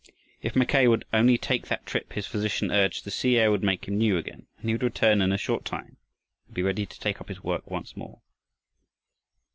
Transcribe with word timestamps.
If 0.41 0.55
Mackay 0.55 0.87
would 0.87 1.05
only 1.13 1.37
take 1.37 1.67
that 1.67 1.85
trip, 1.85 2.13
his 2.13 2.25
physician 2.25 2.71
urged, 2.71 3.05
the 3.05 3.11
sea 3.11 3.37
air 3.37 3.51
would 3.51 3.61
make 3.61 3.87
him 3.87 3.99
new 3.99 4.17
again, 4.17 4.47
and 4.57 4.67
he 4.67 4.73
would 4.73 4.81
return 4.81 5.21
in 5.21 5.31
a 5.31 5.37
short 5.37 5.63
time 5.63 5.97
and 6.47 6.55
be 6.55 6.63
ready 6.63 6.87
to 6.87 6.99
take 6.99 7.21
up 7.21 7.29
his 7.29 7.43
work 7.43 7.69
once 7.69 7.95
more. 7.95 8.19